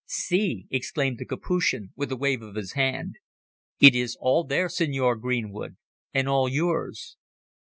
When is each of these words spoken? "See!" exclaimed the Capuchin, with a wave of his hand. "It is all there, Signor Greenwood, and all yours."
"See!" 0.07 0.65
exclaimed 0.71 1.19
the 1.19 1.27
Capuchin, 1.27 1.93
with 1.95 2.11
a 2.11 2.15
wave 2.17 2.41
of 2.41 2.55
his 2.55 2.73
hand. 2.73 3.17
"It 3.79 3.93
is 3.93 4.17
all 4.19 4.43
there, 4.43 4.67
Signor 4.67 5.15
Greenwood, 5.15 5.77
and 6.11 6.27
all 6.27 6.49
yours." 6.49 7.17